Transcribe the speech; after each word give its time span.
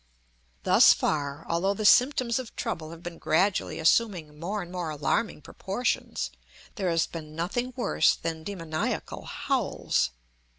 Thus 0.63 0.93
far, 0.93 1.45
although 1.47 1.75
the 1.75 1.85
symptoms 1.85 2.39
of 2.39 2.55
trouble 2.55 2.89
have 2.89 3.03
been 3.03 3.19
gradually 3.19 3.77
assuming 3.77 4.39
more 4.39 4.63
and 4.63 4.71
more 4.71 4.89
alarming 4.89 5.43
proportions, 5.43 6.31
there 6.73 6.89
has 6.89 7.05
been 7.05 7.35
nothing 7.35 7.71
worse 7.77 8.15
than 8.15 8.43
demoniacal 8.43 9.25
howls. 9.25 10.09